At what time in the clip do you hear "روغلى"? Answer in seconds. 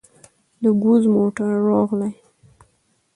1.67-2.09